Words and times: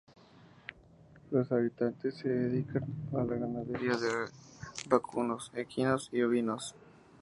Los 1.29 1.51
habitantes 1.51 2.15
se 2.15 2.27
dedican 2.27 2.85
a 3.13 3.17
la 3.17 3.23
ganadería 3.35 3.95
de 3.97 4.31
vacunos, 4.89 5.51
equinos 5.53 6.09
y 6.11 6.23
ovinos. 6.23 6.73